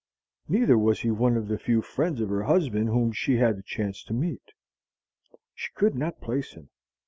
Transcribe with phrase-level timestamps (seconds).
[0.47, 3.57] Neither was he one of the few friends of her husband whom she had had
[3.59, 4.51] a chance to meet.
[5.53, 6.69] She could not place him.